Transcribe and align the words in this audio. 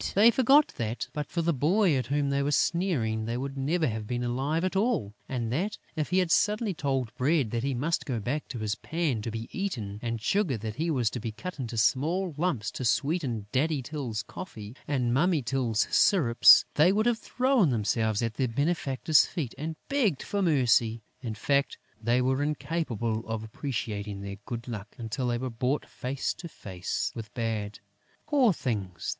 They 0.15 0.31
forgot 0.31 0.69
that, 0.77 1.07
but 1.13 1.27
for 1.27 1.43
the 1.43 1.53
boy 1.53 1.95
at 1.95 2.07
whom 2.07 2.31
they 2.31 2.41
were 2.41 2.49
sneering, 2.51 3.25
they 3.25 3.37
would 3.37 3.55
never 3.55 3.85
have 3.85 4.07
been 4.07 4.23
alive 4.23 4.63
at 4.63 4.75
all; 4.75 5.13
and 5.29 5.53
that, 5.53 5.77
if 5.95 6.09
he 6.09 6.17
had 6.17 6.31
suddenly 6.31 6.73
told 6.73 7.13
Bread 7.13 7.51
that 7.51 7.61
he 7.61 7.75
must 7.75 8.07
go 8.07 8.19
back 8.19 8.47
to 8.47 8.57
his 8.57 8.73
pan 8.73 9.21
to 9.21 9.29
be 9.29 9.47
eaten 9.51 9.99
and 10.01 10.19
Sugar 10.19 10.57
that 10.57 10.77
he 10.77 10.89
was 10.89 11.11
to 11.11 11.19
be 11.19 11.31
cut 11.31 11.59
into 11.59 11.77
small 11.77 12.33
lumps 12.35 12.71
to 12.71 12.83
sweeten 12.83 13.45
Daddy 13.51 13.83
Tyl's 13.83 14.23
coffee 14.23 14.75
and 14.87 15.13
Mummy 15.13 15.43
Tyl's 15.43 15.87
syrups, 15.91 16.65
they 16.73 16.91
would 16.91 17.05
have 17.05 17.19
thrown 17.19 17.69
themselves 17.69 18.23
at 18.23 18.33
their 18.33 18.47
benefactor's 18.47 19.27
feet 19.27 19.53
and 19.55 19.75
begged 19.87 20.23
for 20.23 20.41
mercy. 20.41 21.03
In 21.21 21.35
fact, 21.35 21.77
they 22.01 22.23
were 22.23 22.41
incapable 22.41 23.23
of 23.27 23.43
appreciating 23.43 24.21
their 24.21 24.37
good 24.47 24.67
luck 24.67 24.95
until 24.97 25.27
they 25.27 25.37
were 25.37 25.51
brought 25.51 25.85
face 25.85 26.33
to 26.39 26.49
face 26.49 27.11
with 27.13 27.31
bad. 27.35 27.77
Poor 28.25 28.51
things! 28.51 29.09